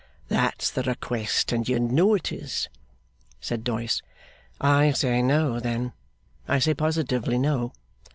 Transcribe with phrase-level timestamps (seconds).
[0.29, 2.69] 'That's the request, and you know it is,'
[3.39, 4.01] said Doyce.
[4.59, 5.93] 'I say, No, then.
[6.47, 7.71] I say positively, No.